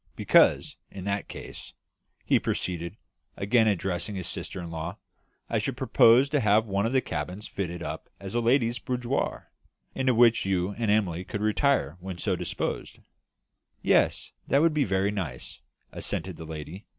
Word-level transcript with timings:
Because, 0.15 0.77
in 0.89 1.03
that 1.03 1.27
case," 1.27 1.73
he 2.25 2.39
proceeded, 2.39 2.97
again 3.37 3.67
addressing 3.67 4.15
his 4.15 4.25
sister 4.25 4.59
in 4.59 4.71
law, 4.71 4.97
"I 5.47 5.59
should 5.59 5.77
propose 5.77 6.27
to 6.29 6.39
have 6.39 6.65
one 6.65 6.87
of 6.87 6.91
the 6.91 7.01
cabins 7.01 7.47
fitted 7.47 7.83
up 7.83 8.09
as 8.19 8.33
a 8.33 8.39
ladies' 8.39 8.79
boudoir, 8.79 9.51
into 9.93 10.15
which 10.15 10.43
you 10.43 10.71
and 10.71 10.89
Emily 10.89 11.23
could 11.23 11.41
retire 11.41 11.97
when 11.99 12.17
so 12.17 12.35
disposed." 12.35 12.97
"Yes, 13.83 14.31
that 14.47 14.63
would 14.63 14.73
be 14.73 14.85
very 14.85 15.11
nice," 15.11 15.59
assented 15.91 16.35
the 16.35 16.45
lady. 16.45 16.87